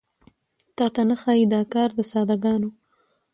تاته 0.77 1.01
نه 1.09 1.15
ښايي 1.21 1.45
دا 1.53 1.61
کار 1.73 1.89
د 1.97 1.99
ساده 2.11 2.35
ګانو 2.43 2.69